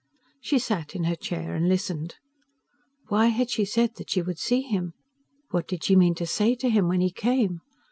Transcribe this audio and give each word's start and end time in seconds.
She 0.39 0.57
sat 0.57 0.95
in 0.95 1.03
her 1.03 1.15
chair 1.15 1.53
and 1.53 1.69
listened. 1.69 2.15
Why 3.09 3.27
had 3.27 3.51
she 3.51 3.65
said 3.65 3.97
that 3.97 4.09
she 4.09 4.23
would 4.23 4.39
see 4.39 4.61
him? 4.61 4.93
What 5.51 5.67
did 5.67 5.83
she 5.83 5.95
mean 5.95 6.15
to 6.15 6.25
say 6.25 6.55
to 6.55 6.71
him 6.71 6.87
when 6.87 7.01
he 7.01 7.11
came? 7.11 7.61